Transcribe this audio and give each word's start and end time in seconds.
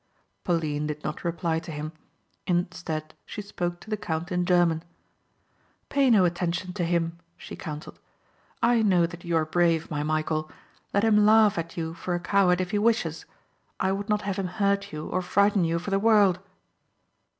Pauline 0.43 0.87
did 0.87 1.03
not 1.03 1.23
reply 1.23 1.59
to 1.59 1.71
him. 1.71 1.91
Instead 2.47 3.13
she 3.23 3.39
spoke 3.39 3.79
to 3.79 3.89
the 3.91 3.95
count 3.95 4.31
in 4.31 4.47
German. 4.47 4.81
"Pay 5.89 6.09
no 6.09 6.25
attention 6.25 6.73
to 6.73 6.83
him," 6.83 7.19
she 7.37 7.55
counselled. 7.55 7.99
"I 8.63 8.81
know 8.81 9.05
that 9.05 9.23
you 9.23 9.35
are 9.37 9.45
brave, 9.45 9.91
my 9.91 10.01
Michæl. 10.01 10.49
Let 10.91 11.03
him 11.03 11.23
laugh 11.23 11.55
at 11.59 11.77
you 11.77 11.93
for 11.93 12.15
a 12.15 12.19
coward 12.19 12.59
if 12.59 12.71
he 12.71 12.79
wishes. 12.79 13.27
I 13.79 13.91
would 13.91 14.09
not 14.09 14.23
have 14.23 14.37
him 14.39 14.47
hurt 14.47 14.91
you 14.91 15.07
or 15.07 15.21
frighten 15.21 15.65
you 15.65 15.77
for 15.77 15.91
the 15.91 15.99
world." 15.99 16.39